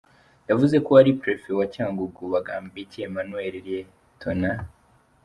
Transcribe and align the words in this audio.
Yavuze 0.49 0.75
ko 0.83 0.87
uwari 0.89 1.11
Perefe 1.21 1.49
wa 1.59 1.65
Cyangugu, 1.73 2.21
Bagambiki 2.33 2.97
Emmanuel, 3.07 3.53
Lt. 3.65 4.23